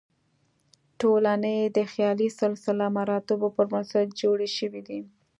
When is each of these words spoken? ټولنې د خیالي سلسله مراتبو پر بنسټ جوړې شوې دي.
ټولنې 1.01 1.57
د 1.77 1.77
خیالي 1.91 2.29
سلسله 2.41 2.85
مراتبو 2.97 3.47
پر 3.55 3.65
بنسټ 3.71 4.07
جوړې 4.21 4.49
شوې 4.57 4.81
دي. 4.87 4.99